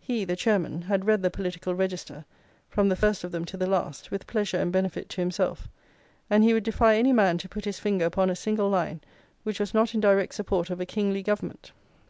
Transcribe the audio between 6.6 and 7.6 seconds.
defy any man to